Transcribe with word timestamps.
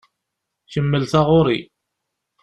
Kemmel 0.71 1.03
taɣuṛi! 1.11 1.59